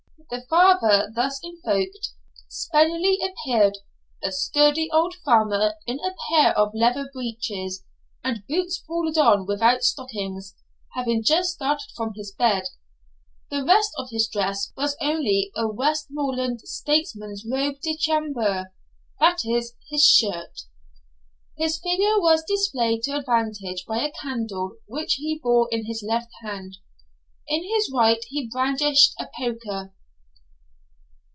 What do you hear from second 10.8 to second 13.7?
having just started from his bed; the